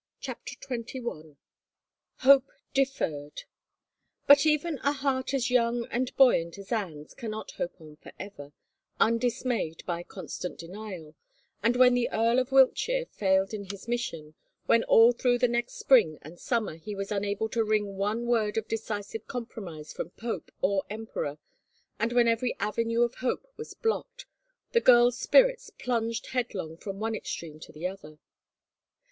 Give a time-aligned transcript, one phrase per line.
[0.19, 1.37] CHAPTER XXI
[2.21, 3.43] HOPE DEFERRED
[4.27, 8.51] UT even a heart as young and buoyant as Anne's cannot hope on forever,
[8.99, 11.13] undismayed by constant denial,
[11.61, 14.33] and when the Earl of Wiltshire failed in his mission,
[14.65, 18.57] when all through the next spring and summer he was unable to wring one word
[18.57, 21.37] of decisive compromise from pope or emperor,
[21.99, 24.25] and when every avenue of hope was blocked,
[24.71, 28.17] the girl's spirits plunged headlong from one extreme to the other.